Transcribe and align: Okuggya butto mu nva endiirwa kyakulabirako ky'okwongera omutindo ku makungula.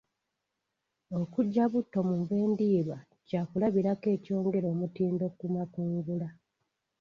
Okuggya 1.19 1.63
butto 1.71 1.99
mu 2.07 2.15
nva 2.21 2.35
endiirwa 2.45 2.97
kyakulabirako 3.27 4.09
ky'okwongera 4.23 4.67
omutindo 4.73 5.25
ku 5.37 5.45
makungula. 5.55 6.27